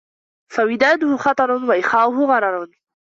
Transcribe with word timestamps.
فَوِدَادُهُ 0.53 1.17
خَطَرٌ 1.17 1.51
وَإِخَاؤُهُ 1.51 2.25
غَرَرٌ 2.27 2.69